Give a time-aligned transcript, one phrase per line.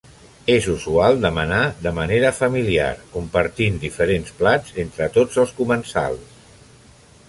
[0.53, 6.55] És usual demanar de manera familiar, compartint diferents plats entre tots els comensals.